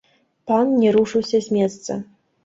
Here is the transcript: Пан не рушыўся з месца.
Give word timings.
Пан 0.51 0.71
не 0.83 0.89
рушыўся 0.95 1.41
з 1.47 1.57
месца. 1.57 1.99